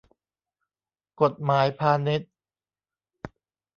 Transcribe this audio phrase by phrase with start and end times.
[1.21, 2.31] กฎหมายพาณิชย์